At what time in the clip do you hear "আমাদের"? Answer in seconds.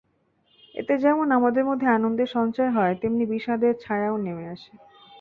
1.31-1.63